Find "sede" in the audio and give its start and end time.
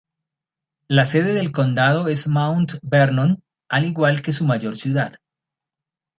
1.05-1.35